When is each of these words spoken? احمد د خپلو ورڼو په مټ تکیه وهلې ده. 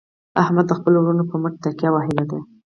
احمد 0.41 0.65
د 0.67 0.71
خپلو 0.79 0.97
ورڼو 1.01 1.23
په 1.31 1.35
مټ 1.41 1.53
تکیه 1.63 1.89
وهلې 1.91 2.23
ده. 2.29 2.39